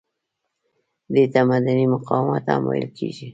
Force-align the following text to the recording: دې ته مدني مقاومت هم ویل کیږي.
دې 1.13 1.23
ته 1.33 1.39
مدني 1.49 1.85
مقاومت 1.93 2.45
هم 2.53 2.63
ویل 2.69 2.89
کیږي. 2.97 3.27